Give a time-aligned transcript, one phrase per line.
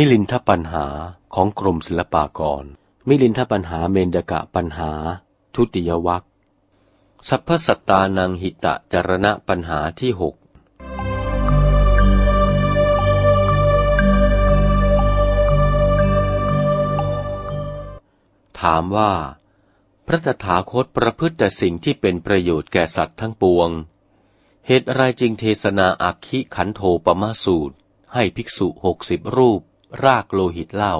[0.00, 0.86] มิลินทปัญหา
[1.34, 2.64] ของกรมศิลปากร
[3.08, 4.90] มิลินทปัญหาเมนดกะปัญหา
[5.54, 6.24] ทุติยวัค
[7.28, 10.34] สัพพสัตตานังหิตะจรณะปัญหาที่หก
[18.60, 19.12] ถามว่า
[20.06, 23.70] พระตถาคตประพฤติแต่สิ่งที่เป็นประโยชน์แก่สัตว์ทั้งปวง
[24.66, 27.74] เหตุไรจึงเทศนาอักขิขันโทปมาสูตร
[28.14, 29.62] ให้ภิกษุหกสิบรูป
[30.04, 30.96] รากโลหิตเล่า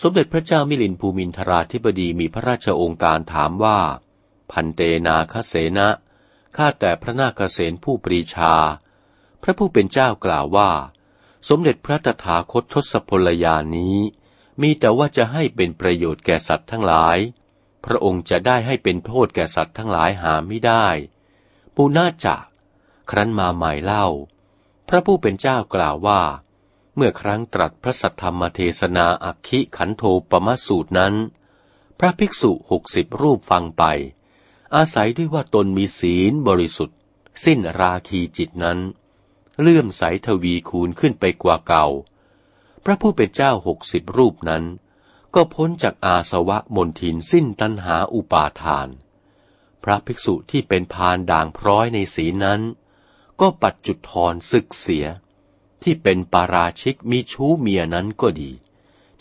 [0.00, 3.80] สมเด็จพระเจ้ามิลินภูมินทราธิบดีมีพระราชองค์การถามว่า
[4.50, 5.88] พันเตนาคเสนะ
[6.56, 8.54] ข้าแต่พระนาคเสนผู้ปรีชา
[9.42, 10.70] พระผู้เป็นเจ้ากล่าวว่า
[11.48, 13.98] สมเด็จพระตถาคตทศพลยานนี้
[14.62, 17.18] มีแต่ว่าจะให้เป็นประโยชน์แก่สัตว์ทั้งหลาย
[17.84, 20.86] พระองค์จะได้ให้เป็นโทษแก่สัตว์ทั้งหลายหาไม่ได้
[21.74, 22.36] ปูนาจะ
[23.10, 24.06] ครั้นมาใหม่เล่า
[24.88, 26.22] พระผู้เป็นเจ้ากล่าวว่า
[26.96, 31.14] เมื่อครั้งตรัสพระสัทธรรมเทศนาอักขิขันโทปมสูตรนั้น
[31.98, 33.84] พระภิกษุหกสิบรูปฟังไป
[34.74, 36.98] อาศัยด้วยว่าตนมีศีลบริสุทธิ์
[37.44, 38.78] สิ้นราคีจิตนั้น
[39.60, 41.86] เลื่อมใสทวีคูณขึ้นไปกว่าเก่า
[42.84, 44.64] พระผู้เป็นเจ้าหกสิบรูปนั้น
[45.34, 48.88] ก็พ้นจากอาสวะมนทินสิ้นตัณหาอุปาทาน
[49.84, 52.60] พระภิกษุที่เป็นพานด่างพร้อยในสีนั้น
[53.40, 55.06] ก็ปัดจุดทอนศึกเสีย
[55.82, 58.52] ที่เป็นปาราชิกมีชู้เมียนั้นก็ดี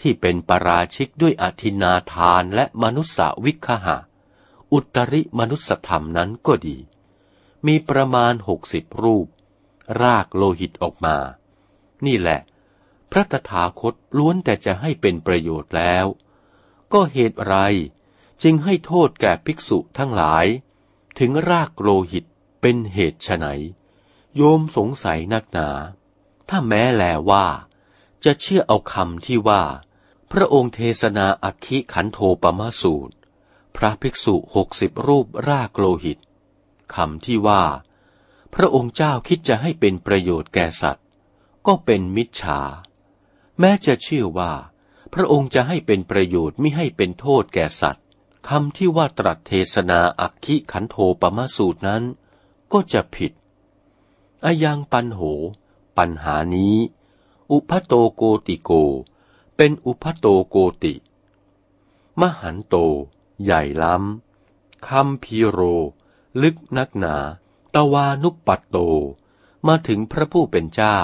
[0.02, 3.98] ที่เป็นปาราชิกด้วยอธินาทานและมนุษสวิคหะ
[4.74, 6.78] อุตริมนุสธรรมนั้นก็ดี
[7.68, 9.28] มีประมาณหกสิบรูป
[10.02, 11.18] รากโลหิตออกมา
[12.06, 12.40] นี่แหละ
[13.12, 16.06] พระตถาคตล้วนแต่จะให้เป็นประโยชน์แล้ว
[16.94, 17.56] ก็เหตุไร
[18.44, 20.46] จึงให้โทษแก่ภิกษุทั้งหลาย
[21.20, 22.26] ถึงรากโลหิต
[22.62, 23.46] เป็นเหตุไน
[24.36, 25.70] โยมสงสัยนักหนา
[26.50, 27.46] ถ้าแม้แลว่า
[28.25, 29.63] จะเชื่อเอาคำที่ว่า
[30.31, 33.13] พระองค์เทศนาอักขิขันโทปมาสูตร
[33.75, 36.19] พระภิกษุหกสิบรูปรากโลหิต
[36.96, 37.63] คำที่ว่า
[38.53, 41.06] พระองค์เจ้าคิดจะให้เป็นประโยชน์แก่สัตว์
[41.68, 42.59] ก็เป็นมิจฉา
[43.59, 44.51] แม้จะเชื่อว่า
[45.13, 48.06] พระองค์จะให้เป็นประโยชน์ไม่ให้เป็นโทษแก่สัตว์
[48.50, 52.03] คำที่ว่าตรัสเทศนาอักขิขันโทปมาสูตรนั้น
[52.74, 53.31] ก็จะผิด
[54.45, 55.22] อายังปันโห
[56.00, 56.76] ปัญหานี้
[57.52, 58.72] อุพัโตโกติโก
[59.56, 60.96] เป็นอุพัโตโกติ
[62.20, 62.76] มหันโต
[63.44, 65.60] ใหญ่ล้ำคำพีโร
[66.42, 67.16] ลึกนักหนา
[67.76, 68.78] ตวานุปปัตโต
[69.68, 71.00] มาถึงพระผู้เป็นเจ้า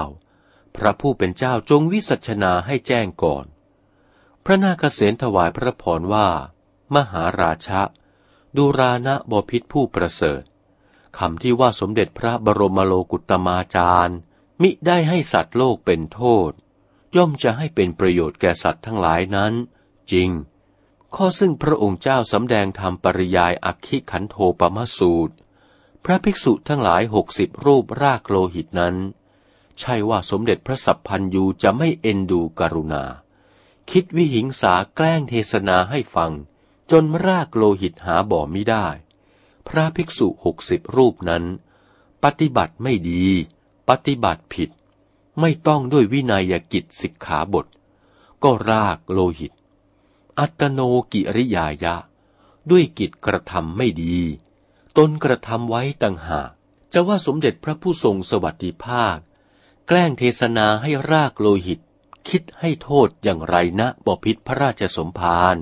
[0.75, 3.45] พระผู้เป็นเจ้าจงวิสัชนาให้แจ้งก่อน
[4.43, 6.27] พระนาคเษนถวายพระพรว่า
[6.95, 7.81] มหาราชะ
[8.55, 10.43] ดูรานะบพิษผู้ประเสริฐ
[11.17, 14.19] คำที่ว่าสมเด็จพระบรมโลกุตมาจารย์
[14.61, 16.51] มิได้ให้สัตว์โลกเป็นโทษ
[17.15, 19.53] ย่อมจะให้เป็นประโยชน์แก่สัตว์ทั้งหลายนั้น
[20.11, 20.29] จริง
[21.15, 25.33] ข้อซึ่งพระองค์เจ้าสำแดงธรรมปริยายอักขิขันโทปมสูตร
[26.03, 28.95] พระภิกษุทั้งหลายหกสิบรูปรากโลหิตนั้น
[29.79, 33.03] ใช่ว่าสมเด็จพระสัพพันยูจะไม่เอ็นดูกรุณา
[33.91, 36.31] คิดวิหิงสาแกล้งเทศนาให้ฟัง
[36.91, 38.87] จนรากโลหิตหาบ่อไม่ได้
[39.67, 41.43] พระภิกษุหกสิบรูปนั้น
[42.23, 43.25] ปฏิบัติไม่ดี
[43.89, 44.69] ปฏิบัติผิด
[45.39, 47.65] ไม่ต้องด้วยวินัยกิจสิกขาบท
[48.43, 49.53] ก็รากโลหิต
[50.39, 50.79] อัตโน
[51.11, 51.95] กิริยายะ
[52.71, 54.17] ด้วยกิจกระทำไม่ดี
[54.97, 56.51] ตนกระทำไว้ต่างหาก
[56.93, 59.17] จะว่าสมเด็จพระผู้ทรงสวัสดิภาค
[59.87, 61.79] แกล้งเทศนาให้รากโลหิต
[62.29, 65.57] คิดให้โทษอย่างไรนะบพิษพระราชสมภาร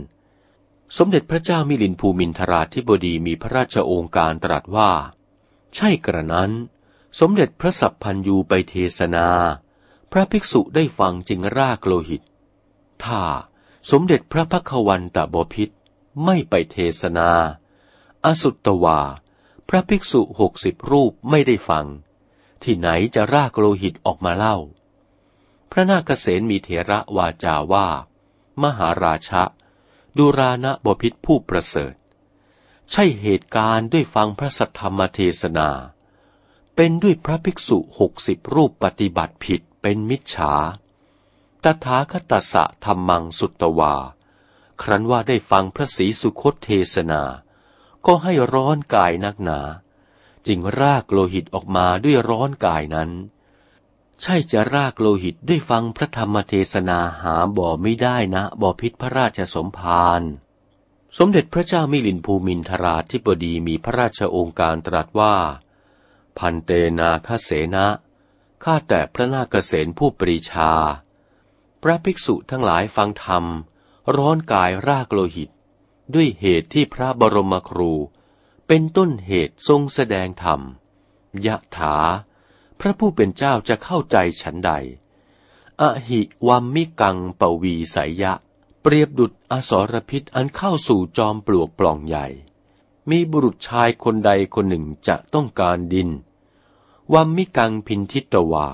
[0.98, 4.92] สมเด็จพระเจ้ามิลินภูมินทราธิบดีมีพระราชโองการตรัสว่า
[5.76, 6.52] ใช่กระนั้น
[7.20, 9.28] สมเด็จพระสัพพันยูไปเทศนา
[10.12, 12.22] พระภิกษุได้ฟังจึงรากโลหิต
[13.04, 13.22] ถ้า
[13.92, 15.70] สมเด็จพระพักวันตบพิษ
[16.26, 17.30] ไม่ไปเทศนา
[18.26, 19.00] อสุตตวา
[19.70, 21.86] พระภิกษุหกสิบรูปไม่ได้ฟัง
[22.64, 24.58] ที่ไหนจะรากโลหิตออกมาเล่า
[25.72, 27.88] พระนาคเษนมีเถระวาจาว่า
[28.62, 29.44] มหาราชะ
[30.18, 31.96] ดูรานะบพิษผู้ประเสริฐ
[32.92, 35.70] ใช่เหตุการณ์ด้วยฟังพระสัทธรรมเทศนา
[36.76, 40.54] เป็นด้วยพระภิกษุหกสิบรูปปฏิบัติผิดเป็นมิจฉา
[41.64, 43.96] ตถาคตสะธรรมังสุตวา
[44.82, 47.24] ครั้นว่าได้ฟังพระศรีสุคตเทศนา
[48.06, 49.60] ก็ให้ร้อนกายนักหนา
[50.48, 53.12] จึงรากโลหิตออกมาด้วยร้อนกายนั้น
[54.22, 60.22] ใช่จะรากโลหิตด้วยฟังพระธรรมเทศนาหาบ่อไม่ได้นะบ่อพิษพระราชสมภาร
[61.18, 65.36] สมเด็จพระเจ้ามิลินภูมินทราธิบดีมีพระราชองค์การตรัสว่า
[66.38, 67.88] พันเตนาคเสนะ
[68.64, 70.72] ข้าแต่พระนาคเษนผู้ปรีชา
[71.82, 73.46] พระภิกษุทั้งหลายฟังธรรม
[74.16, 75.50] ร้อนกายรากโลหิต
[76.14, 77.92] ด้วยเหตุที่พระบรมครู
[78.68, 80.62] เป็นต้นเหตุทรงแสดงธรรม
[81.46, 81.96] ยะถา
[82.80, 84.72] พระผู้เป็นเจ้าจะเข้าใจฉันใด
[85.82, 88.34] อหิวัมมิกังปวีสายยะ
[88.82, 92.28] เปรียบดุดอสรพิษอันเข้าสู่จอมปลวกปล่องใหญ่
[93.10, 96.10] มีบุรุษชายคนใดคนหนึ่งจะต้องการดิน
[97.14, 98.68] วัมมิกังพินทิตวา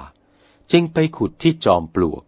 [0.71, 2.23] จึงไปขุดที่จอมปลวก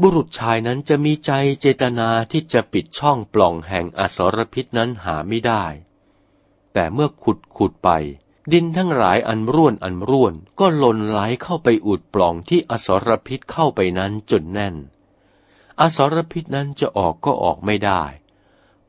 [0.00, 1.30] บุรุษชายนั้นจะมีใจ
[1.60, 5.64] เจตนาที่จะปิดช่องปล่องแห่งอสรพิษนั้นหาไม่ได้
[6.72, 7.90] แต่เมื่อขุดขุดไป
[8.52, 14.74] ดินทั้งหลายอันร่วนอันร่วนก็หล่นไหลเข้าไปอุดปล่องที่อสรพิษเข้าไปนั้นจนแน่น
[15.80, 18.02] อสรพิษนั้นจะออกก็ออกไม่ได้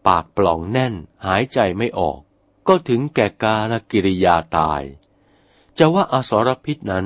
[0.08, 0.94] ปากปล่องแน่น
[1.26, 2.20] หายใจไม่ออก
[2.68, 4.82] ก็ถึงแก่กาลกิริยาตาย
[5.78, 7.06] จะว่าอสรพิษนั้น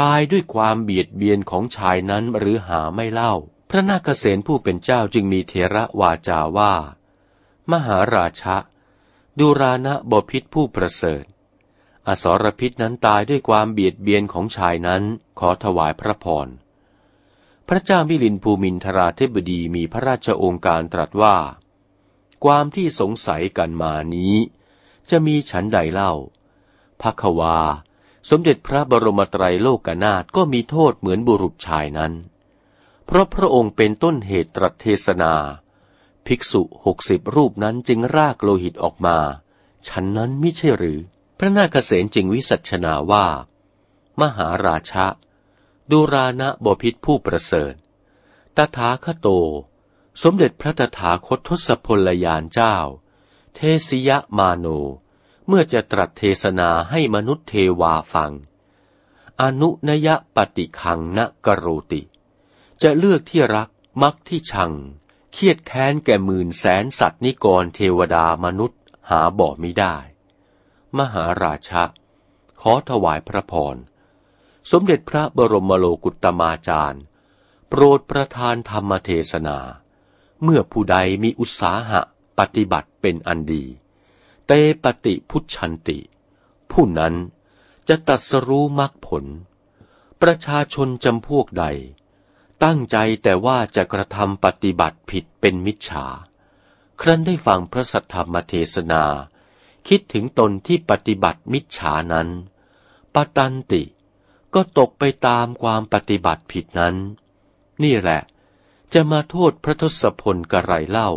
[0.00, 3.34] ตายด้วยความเบียดเบียนของชายนั้นหรือหาไม่เล่า
[3.70, 6.74] พระนาคเษนผู้เป็นเจ้าจึงมีเทระวาจาว่า
[7.70, 8.56] มหาราชะ
[9.38, 11.24] ดูรานะบพิษผู้ประเสริฐ
[12.08, 15.02] อสรพิษนั้นตายด้วยความเบียดเบียนของชายนั้น
[15.38, 16.48] ขอถวายพระพร
[17.68, 21.36] พระเจ้ามิลินภูมินทราธิบดีมีพระราชโองการตรัสว่า
[22.44, 24.36] ความที่สงสัยกันมานี้
[25.10, 26.12] จะมีฉันใดเล่า
[27.02, 27.58] พักวา
[28.30, 32.12] สมเด็จพระบรมไตรโลกนาถก็มีโทษเหมือนบุรุษชายนั้น
[33.06, 35.34] เพราะพระองค์เป็นต้นเหตุตรัสเทศนา
[36.26, 39.18] ภิกษุหกสิบรูปนั้นจึงรากโลหิตออกมา
[39.88, 40.98] ฉันนั้นไม่ใช่หรือ
[41.38, 43.26] พระนาคเษนจึงวิสัชนาว่า
[44.20, 45.06] มหาราชะ
[45.90, 47.74] ดูรานะบพิษผู้ประเสริฐ
[48.56, 49.28] ตถาคโต
[50.22, 52.76] สมเด็จพระตถาคตทศพลยานเจ้า
[53.54, 54.66] เทสยมาโน
[55.46, 58.32] เมื่อจะตรัสเทศนาให้มนุษย์เทวาฟัง
[59.40, 62.02] อนุนยปฏิคังนกโรติ
[62.82, 63.68] จะเลือกที่รัก
[64.02, 64.72] มักที่ชัง
[65.32, 68.80] เครียดแค้นแก่หมื่นแสนสัตว์นิกรเทวดามนุษย์
[69.10, 69.96] หาบ่ไม่ได้
[70.98, 71.84] มหาราชะ
[72.60, 73.76] ขอถวายพระพร
[74.70, 77.02] สมเด็จพระบรมโลกุตมาจารย์
[77.68, 79.58] โปรดประทานธรรมเทศนา
[80.42, 82.00] เมื่อผู้ใดมีอุตสาหะ
[82.38, 83.64] ปฏิบัติเป็นอันดี
[84.46, 84.52] เต
[84.84, 85.98] ปฏิพุชันติ
[86.70, 87.14] ผู้นั้น
[87.88, 89.24] จะตัดสรู้มรรคผล
[90.22, 91.64] ประชาชนจำพวกใด
[92.64, 96.06] ตั้งใจแต่ว่าจะกระทำปฏิบัติผิดเป็นมิจฉา
[97.00, 99.04] ครั้นได้ฟังพระสัทธรรมเทศนา
[99.88, 102.28] คิดถึงตนที่ปฏิบัติมิจฉานั้น
[103.14, 103.82] ปตันติ
[104.54, 106.96] ก็ตกไปตามความปฏิบัติผิดนั้น
[107.82, 108.20] นี่แหละ
[108.94, 111.10] จะมาโทษพระทศพลกระไรเล่า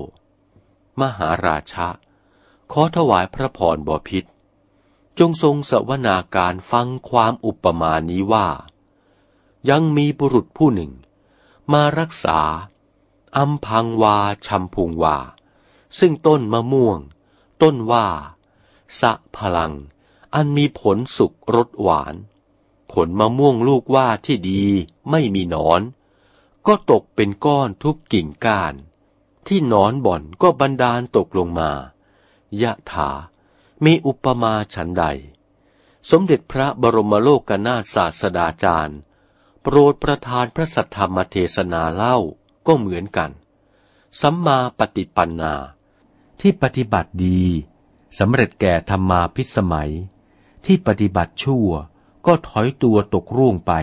[1.02, 1.88] มหาราชะ
[2.72, 4.26] ขอถวายพระพรบพิษ
[5.20, 8.48] จงทรงสวนาการฟังความอุปมานี้ว่า
[9.70, 10.92] ยังมีบุรุษผู้หนึ่ง
[11.74, 12.40] มารักษา
[13.38, 15.18] อัมพังวาชัมพุงวา
[16.00, 17.00] ซึ่งต้นมะม่วง
[17.62, 18.08] ต้นว่า
[19.00, 19.74] สะพลัง
[20.34, 22.16] อันมีผลสุกรสหวาน
[22.92, 24.64] ผลมะม่วงลูกว่าที่ดี
[25.10, 25.82] ไม่มีหนอน
[26.68, 28.74] ก็ตกเป็นก้อนทุกกิ่งก้าน
[29.48, 31.72] ที่นอนบ่อนก็บันดาลตกลงมา
[32.62, 33.10] ยะถา
[33.86, 35.06] มีอุปมาฉันใด
[36.10, 39.00] สมเด็จพระบรมโลกนาถศาสดาจารย์
[39.62, 42.18] โปรดประทานพระสัทธรรมเทศนาเล่า
[42.68, 43.32] ก็เหมือนกัน
[44.22, 45.54] สัมมาปฏิปันนา
[46.42, 47.44] ที่ปฏิบัติดี
[48.20, 49.92] สำเร็จแก่ธรรมาพิสมัย
[50.66, 51.70] ที่ปฏิบัติชั่ว
[52.26, 53.74] ก็ถอยตัวตกร่วงไป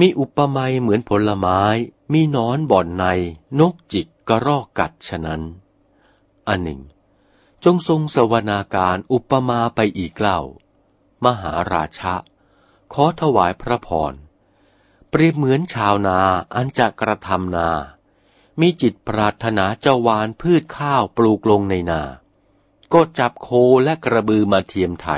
[0.00, 1.60] มีอุปมาเหมือนผลไม้
[2.12, 3.04] มีนอนบ่อนใน
[3.60, 5.42] นกจิกกระรอกกัดฉะนั้น
[6.48, 6.80] อันหนึ่ง
[7.64, 10.40] จงทรงสวนาการอุปมาไปอีกเล่า
[11.24, 12.14] มหาราชะ
[12.92, 14.14] ขอถวายพระพร
[15.08, 16.18] เปรียบเหมือนชาวนา
[16.54, 17.68] อันจะกระทำนา
[18.60, 22.02] มีจิตปรารถนาจะหวานพืชข้าวปลูกลงในนา
[22.92, 23.48] ก็จับโค
[23.84, 25.08] และกระบือมาเทียมไถ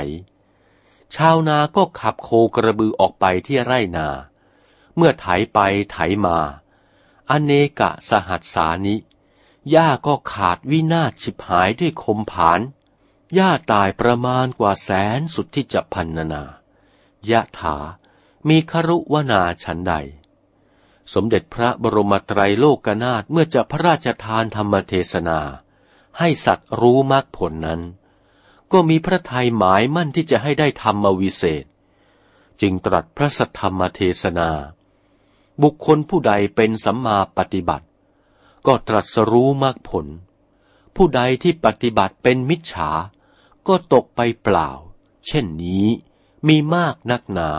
[1.15, 4.07] ชาวนาก็ขับโคกระบือออกไปที่ไร่นา
[4.97, 5.59] เมื่อไถไป
[5.91, 6.37] ไถมา
[7.29, 8.95] อเนกะสหัสสานิ
[9.69, 12.61] หญ้าก็ขาดวินาศฉิบหายด้วยคมผาน
[13.35, 16.43] หญ้าตายประมาณกว่าแสนสุดที่จะพันนนา
[17.29, 17.77] ยะถา
[18.47, 19.93] มีครุวนาฉันใด
[21.13, 25.39] สมเด็จพระบรมไตรโลกนาถเมื่อจะพระราชทานธรรมเทศนา
[26.19, 27.81] ให้สัตว์รู้มรรคผลนั้น
[28.71, 31.65] ก็มีพระทัยหมายมั่นที่จะให้ได้ธรรมวิเศษ
[32.61, 34.49] จึงตรัสพระสัทธรรมเทศนา
[35.63, 37.85] บุคคลผู้ใดเป็นสัมมาปฏิบัติ
[38.67, 40.05] ก็ตรัสรู้มรรคผล
[40.95, 42.89] ผู้ใดที่ปฏิบัติเป็นมิจฉา
[43.67, 44.69] ก็ตกไปเปล่า
[45.27, 45.85] เช่นนี้
[46.47, 47.51] มีมากนักหนา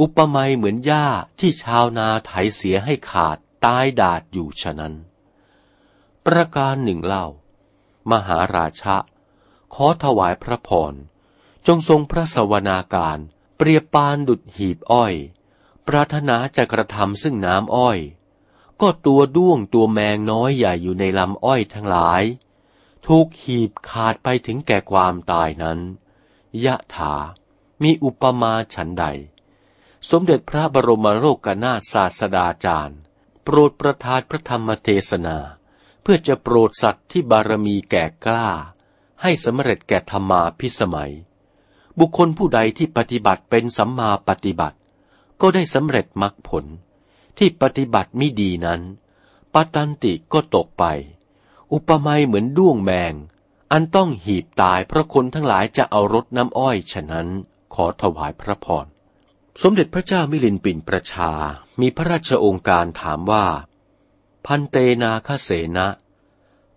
[0.00, 1.06] อุปมาเหมือนหญ้า
[1.38, 4.94] ที่ชาวนาไถเสียให้ขาดตายดาดอยู่ฉะนั้น
[6.26, 7.26] ประการหนึ่งเล่า
[8.10, 8.96] มหาราชะ
[9.74, 10.94] ขอถวายพระพร
[11.66, 13.18] จงทรงพระสวนาการ
[13.56, 15.14] เปรียบปานดุดหีบอ้อย
[15.88, 17.98] ปรารถนาจะกระทำซึ่งน้ำอ้อย
[18.80, 22.22] ก็ตัวด้วงตัวแมงน้อยใหญ่อยู่ในลำอ้อยทั้งหลาย
[23.06, 25.78] ถูกหีบขาดไปถึงแก่ความตายนั้น
[26.64, 27.14] ยะถา
[27.82, 29.04] มีอุปมาฉันใด
[30.10, 32.98] สมเด็จพระบรมโลกนาถศาสดาจารย์
[33.42, 35.38] โปรดประทานพระธรรมเทศนา
[36.02, 38.48] เพื่อจะโปรดสัตว์ที่บารมีแก่กล้า
[39.22, 41.12] ให้สำเร็จแก่ธรรมาพิสมัย
[41.98, 44.76] บุคคลผู้ใดที่ปฏิบัติเป็นสัมมาปฏิบัติ
[45.40, 46.64] ก็ได้สำเร็จมรรคผล
[47.38, 48.80] ที่ปฏิบัติไม่ดีนั้น
[49.52, 50.84] ปตันติก็ตกไป
[51.72, 53.14] อุปมาเหมือนด้วงแมง
[53.72, 57.28] อันต้องหีบตายเพราะคนทั้งหลายจะเอารถน้ำอ้อยฉะนั้น
[57.74, 58.86] ขอถวายพระพร
[59.62, 61.30] สมเด็จพระเจ้ามิลินปินประชา
[61.80, 63.46] มีพระราชองค์การถามว่า
[64.46, 65.88] พันเตนาคเสนะ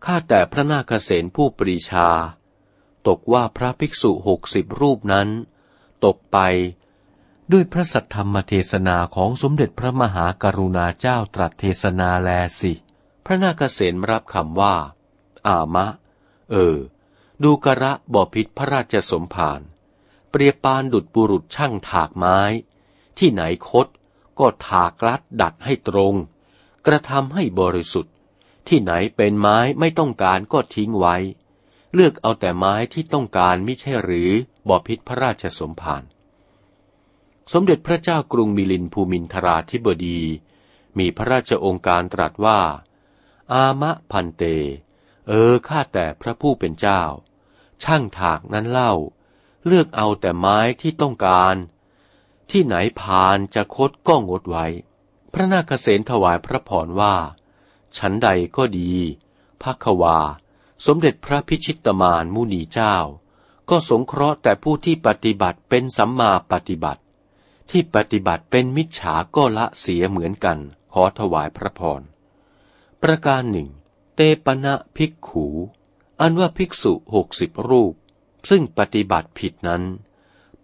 [0.05, 2.09] ข้าแต่พระนาคเสนผู้ปรีชา
[3.07, 5.29] ตกว่าพระภิกษุหกสิบรูปนั้น
[6.05, 6.37] ตกไป
[7.51, 12.73] ด้วยพระสัทธรรมเทศนาของสมเด็จพระมหากรุณาเจ้าตรัสเทศนาแลสิ
[13.25, 14.75] พระนาคเสนรับคำว่า
[15.47, 15.87] อามะ
[16.51, 16.77] เออ
[17.43, 19.61] ดูกระบ่อพิษพระราชสมภาร
[20.29, 22.39] เปรียบปานดุดบุรุษช่างถากไม้
[23.17, 23.87] ที่ไหนคด
[24.39, 26.15] ก็ถากลัดดัดให้ตรง
[26.85, 28.13] กระทำให้บริสุทธิ์
[28.67, 31.15] ที่ไหนเป็นไม้ไม่ต้องการก็ทิ้งไว้
[31.93, 34.31] เลือกเอาแต่ไม้ที่ต้องการไม่ใช่หรือ
[34.67, 36.03] บ่อพิษพระราชสมภาร
[37.53, 40.19] สมเด็จพระเจ้ากรุงมิลินภูมินทราธิบดี
[40.97, 42.59] มีพระราชองค์การตรัสว่า
[43.53, 44.43] อามะพันเต
[45.27, 47.01] เออข้าแต่พระผู้เป็นเจ้า
[47.83, 48.93] ช่างถากนั้นเล่า
[49.65, 51.55] เลือกเอาแต่ไม้ที่ต้องการ
[52.51, 54.65] ที่ไหนพานจะคดก็งดไว้
[55.33, 57.15] พระนาคเษนถวายพระพรว่า
[57.97, 58.93] ฉันใดก็ดี
[59.61, 60.19] พักวา
[60.85, 62.95] สมเด็จพระพิชิตมานมุนีเจ้า
[63.69, 67.01] ก็สงเคราะห์แต่ผู้ที่ปฏิบัติเป็นสัมมาปฏิบัติ
[67.69, 70.57] ที่ปฏิบัติเป็นมิจฉาก็ละเสียเหมือนกัน
[70.93, 72.01] ขอถวายพระพร
[73.01, 73.69] ประการหนึ่ง
[74.15, 75.47] เตปนะภิกขู
[76.21, 77.93] อันว่าภิกษุหกสิบรูป
[78.49, 79.83] ซึ่งปฏิบัติผิดนั้น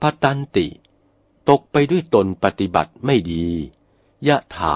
[0.01, 0.67] ปตันติ
[1.49, 3.47] ตกไปด้วยตนปฏิบัติไม่ดี
[4.27, 4.75] ยะถา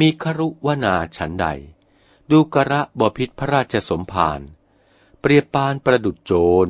[0.00, 1.46] มีครุวนาฉันใด
[2.30, 4.40] ดูกระบพิษพระราชสมภาร
[5.20, 6.32] เปรียบปานประดุจโจ
[6.64, 6.68] ร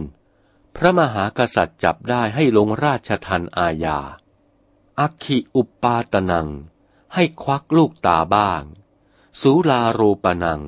[0.76, 3.98] พระมหากษัตริย์จับได้ให้ลงราชทันอาญา
[5.00, 6.48] อักขิอุปปาตนัง
[7.14, 8.62] ให้ควักลูกตาบ้าง
[9.40, 10.62] สูลาโรปนัง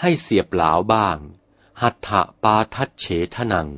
[0.00, 1.18] ให้เสียบหลาวบ้าง
[1.82, 3.06] หัตถะปาทัดเฉ
[3.36, 3.68] ทนัง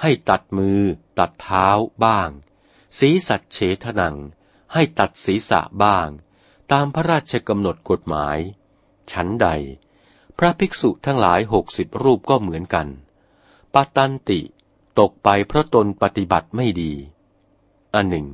[0.00, 0.80] ให้ตัดมือ
[1.18, 1.66] ตัดเท้า
[2.04, 2.30] บ้าง
[2.98, 4.16] ศีสัตเฉทนัง
[4.72, 6.08] ให้ตัดศีรษะบ้าง
[6.72, 8.38] ตามพระราชกำหนดกฎหมาย
[9.12, 9.48] ฉันใด
[10.38, 12.88] พระภิกษุทั้งหลายหกสิบรูปก็เหมือนกัน
[13.74, 14.40] ปตันติ
[14.98, 16.92] ตกไปเพราะตนปฏิบัติไม่ดี
[17.94, 18.26] อันหนึ่ง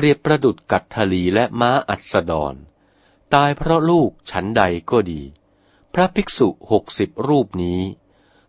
[0.00, 2.54] เปรียบประดุดกัตทลีและม้าอัสดร
[3.34, 5.22] ตายเพราะลูกฉันใดก็ดี
[5.94, 7.80] พระภิกษุหกสิบรูปนี้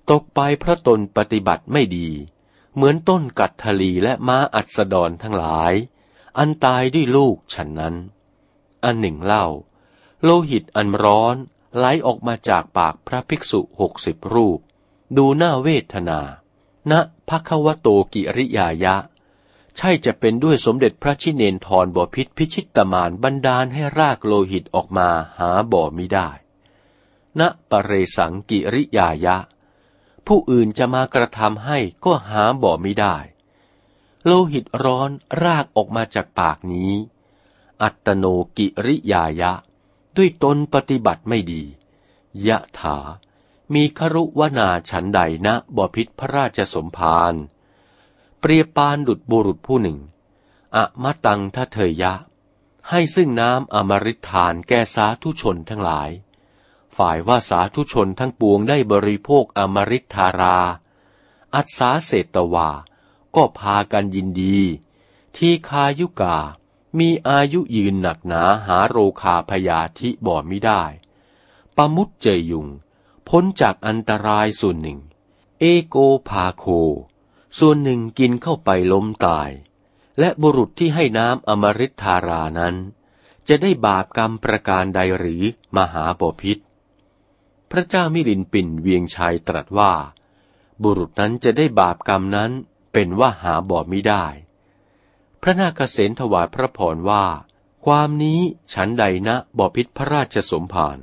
[0.10, 2.10] ตกไปเพราะตนปฏิบัติไม่ดี
[2.74, 5.74] เหมือนต้นกัตทลีและม้าอัสดรทั้งหลาย
[6.38, 7.96] อันตายด้วยลูกฉันนั้น
[8.84, 9.46] อันหนึ่งเล่า
[10.24, 11.36] โลหิตอันร้อน
[11.77, 14.60] ไหลออกมาจากปากพระภิกษุหกสิบรูป
[15.18, 16.20] ดูหน้าเวทนา
[16.91, 16.94] ณ
[17.29, 18.96] ภควโตกิริยายะ
[19.81, 25.09] ใช่จะเป็นด้วยสมเด็จพระชิเนนทรบ่อพิษพิชิตตมานบันดาลให้รากโลหิตออกมา
[25.39, 26.29] หาบ่อมิได้
[27.39, 29.38] ณปเรสังกิริยายะ
[30.27, 33.15] ผู้อื่นจะมากระทำให้ก็หาบ่อมิได้
[34.25, 35.09] โลหิตร้อน
[35.43, 36.93] รากออกมาจากปากนี้
[37.81, 38.25] อัตโน
[38.57, 39.53] กิริยายะ
[40.17, 41.63] ด้วยตนปฏิบัติไม่ดี
[42.48, 42.98] ยะถา
[43.74, 47.36] มีครุวนาฉันใดนะบ่อพิษพระราชสมภาร
[48.39, 50.00] เปรียบปานดุดบุรุษผู้หนึ่ง
[50.75, 52.13] อะมะตังทะเทยะ
[52.89, 56.10] ให้ซึ่งน้ำอมฤตทานแก่สาธุชนทั้งหลาย
[56.98, 60.58] ฝ่ายว่าสาธุชนทั้งปวงได้บริโภคอมฤตธารา
[61.55, 62.69] อัศาเศตวา
[63.36, 64.60] ก็พากันยินดี
[65.38, 66.38] ที่คายุกา
[67.00, 70.84] มีอายุยืนหนักหนาหาโรคาพยาธิบ่มิได้
[71.75, 72.67] ปะมุตเจยยุง
[73.27, 75.00] พ้นจากอันตรายส่วนหนึ่ง
[75.60, 75.96] เอโก
[76.29, 76.65] พาโค
[77.58, 79.50] ส่วนหนึ่งกินเข้าไปล้มตาย
[80.20, 82.75] และบุรุษที่ให้น้ำอมฤตธารานั้น
[83.48, 85.44] จะได้บาปกรรมประการใดหรือ
[85.77, 86.58] มหาบพิษ
[87.72, 89.94] พระเจ้ามิลินปินเวียงชัยตรัสว่า
[90.84, 92.51] บุรุษนั้นจะได้บาปกรรมนั้น
[92.94, 94.25] เป็นว่าหาบ่อมิได้
[95.41, 97.25] พระนาคเษนถวายพระพรว่า
[97.86, 98.39] ความนี้
[98.74, 100.98] ฉันใดนะบ่อพิษพระราชสมภาร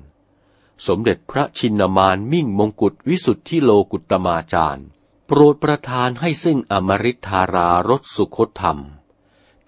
[0.86, 4.86] สมเด็จพระชินมานมิ่งมงกุฎวิสุทธิโลกุตมาจารย์
[5.28, 8.78] โปรดประทานให้ซึ่งอมริธารารสสุคตธรรม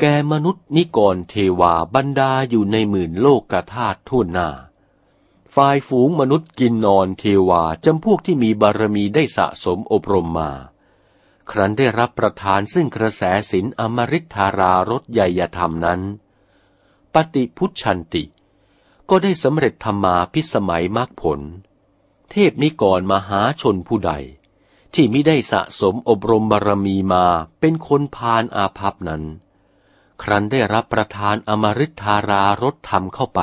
[0.01, 4.49] แก่มนุษย์นิกรเทวาบรรดาอยู่ในหมื่นโลกกธาตุทั่วหน้า
[5.55, 10.51] ฝ่ายฝูงมนุษย์กินนอนเทวาจำพวกที่มีบารมีได้สะสมอบรมมา
[11.51, 16.01] ครั้นได้รับประทานซึ่งกระแสสินอมริธารารสใหญ่ธรรมนั้น
[17.15, 18.25] ปฏิพุชชันติ
[19.09, 21.41] ก็ได้สำเร็จธรรมาพิสมัยมรรคผล
[22.31, 24.15] เทพนิกรมหาชนผู้ใด
[24.95, 27.25] ที่มิได้สะสมอบรมบารมีมา
[27.61, 29.23] เป็นคนพานอาภัพนั้น
[30.23, 33.41] ครั้นได้รับประทานอมฤตธารารสธรรมเข้าไป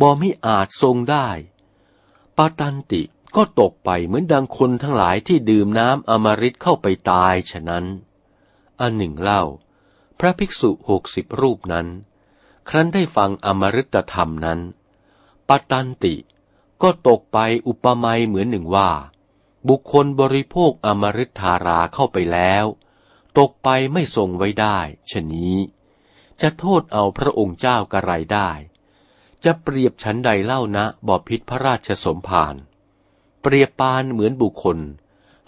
[0.00, 1.28] บ่มิอาจทรงได้
[2.36, 3.02] ปาตันติ
[3.36, 7.84] ก็ตกไปเหมือนดังคนทั้งหลายที่ดื่มน้ำอมฤตเข้าไปตายฉะนั้น
[8.80, 9.42] อันหนึ่งเล่า
[10.18, 11.86] พระภิกษุหกสิบรูปนั้น
[12.68, 14.60] ครั้นได้ฟังอมฤตธรรมนั้น
[15.48, 16.14] ปตันติ
[16.82, 17.38] ก็ตกไป
[17.68, 18.90] อุปมาเหมือนหนึ่งว่า
[19.68, 22.64] บุคคลบริโภคอมฤตธาราเข้าไปแล้ว
[23.38, 24.78] ตกไปไม่ทรงไว้ได้
[25.10, 25.56] ชนี้
[26.40, 28.50] จะโทษเอาพระองค์เจ้ากระไรได้
[29.44, 32.54] จะเปรียบฉันใดเล่านะบอพิษพระราชสมภาร
[33.42, 34.78] เปรียบปานเหมือนบุคคล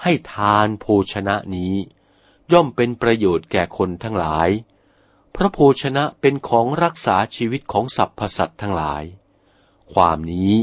[0.02, 1.74] ให้ทานโภชนะนี้
[2.52, 4.48] ย่อมเป็นประโยชน์แก่คนทั้งหลาย
[5.34, 9.04] พระโภชนะเป็นของรักษาชีวิตของสรรพสัตว์ทั้งหลาย
[9.92, 10.54] ความนี้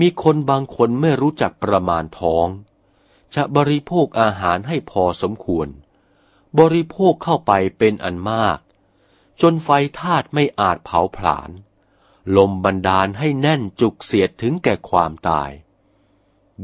[0.00, 2.46] มีคนบางคนไม่รู้จักประมาณท้อง
[3.34, 5.68] จะบริโภคอาหารให้พอสมควร
[6.58, 8.58] บริโภคเข้าไปเป็นอันมาก
[9.40, 9.68] จนไฟ
[10.00, 11.50] ธาตุไม่อาจเผาผลาญ
[12.36, 15.50] ลมบันดาลให้แน่นจุกเสียดถึงแก่ความตาย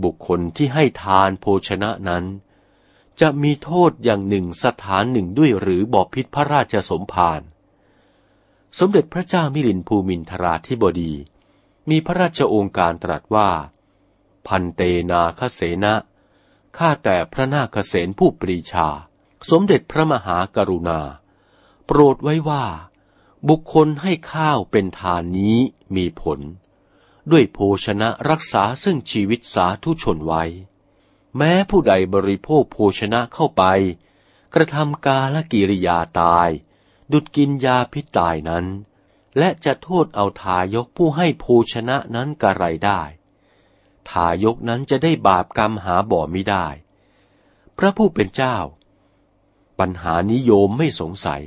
[0.02, 2.24] บุคคลที่ให้ทานโภชนะนั้น
[3.20, 7.40] จะมีโทษอย่างหนึ่งสถานหนึ่งด้วยหรือบอพิษพระราชสมภาร
[8.78, 11.12] สมเด็จพระเจ้ามิลินภูมินทราธิบดี
[11.90, 13.50] มีพระราชโองการตรัสว่า
[14.46, 15.94] พันเตนาคเสนะ
[16.76, 18.88] ข้าแต่พระนาคเสนผู้ปรีชา
[19.50, 21.00] สมเด็จพระมหากรุณา
[21.86, 22.64] โปรดไว้ว่า
[23.48, 25.56] บุคคลให้ข้าวเป็นทานนี้
[25.96, 26.40] มีผล
[27.30, 30.44] ด้วยโภชนะรักษาซึ่งชีวิตสาธุชนไว้
[31.36, 33.64] แม้ผู้ใดบริโภคโภชนะเข้าไป
[34.54, 36.48] กระทำกาลกิริยาตาย
[37.12, 38.66] ดุดกินยาพิษตายนั้น
[39.38, 43.00] และจะโทษเอาทายกผู้ให้โภชนะนั้นกระไรได้
[44.10, 46.66] ทายกนั้นจะได้บาปกรรมหาบ่อม่ได้
[47.78, 48.56] พระผู้เป็นเจ้า
[49.78, 51.42] ปัญหานิโยมไม่สงสัย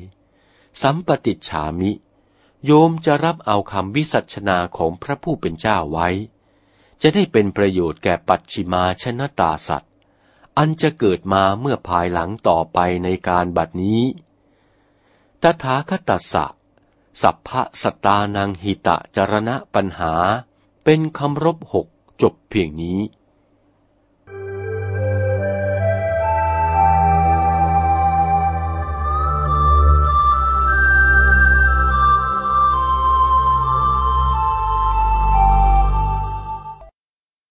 [0.81, 1.91] สัมปติฉามิ
[2.65, 6.09] โยมจะรับเอาคำวิสัชนาของพระผู้เป็นเจ้าไว้
[7.01, 9.91] จะได้เป็นประโยชน์แก่ปัจฉิมาชนตาสัตว์
[10.57, 14.01] อันจะเกิดมาเมื่อภายหลังต่อไปในการบัดนี้
[15.41, 16.45] ตถาคตสะ
[17.21, 20.13] สัพพะสตานังหิตะจรณะปัญหา
[20.83, 21.87] เป็นคำรบหก
[22.21, 22.97] จบเพียงนี้